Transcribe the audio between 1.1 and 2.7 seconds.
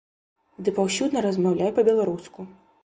размаўляе па-беларуску.